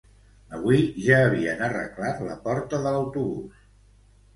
[0.59, 0.79] Avui
[1.09, 3.67] ja havien arreglat la porta de l'autobús